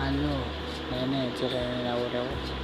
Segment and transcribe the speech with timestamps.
[0.00, 0.44] ano,
[0.90, 2.55] nene, tira na raw raw.